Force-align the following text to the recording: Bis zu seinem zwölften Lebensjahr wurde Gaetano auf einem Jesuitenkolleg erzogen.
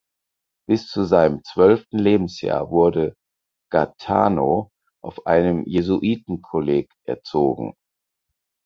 Bis 0.67 0.87
zu 0.87 1.03
seinem 1.03 1.43
zwölften 1.43 1.99
Lebensjahr 1.99 2.71
wurde 2.71 3.15
Gaetano 3.71 4.71
auf 5.03 5.27
einem 5.27 5.63
Jesuitenkolleg 5.67 6.91
erzogen. 7.05 7.75